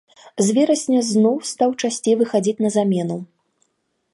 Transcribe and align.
З 0.45 0.53
верасня 0.57 1.01
зноў 1.09 1.35
стаў 1.51 1.75
часцей 1.83 2.15
выхадзіць 2.23 2.63
на 2.67 2.73
замену. 2.77 3.17